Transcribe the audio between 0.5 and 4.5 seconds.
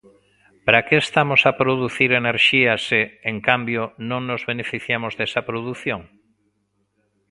¿Para que estamos a producir enerxía se, en cambio, non nos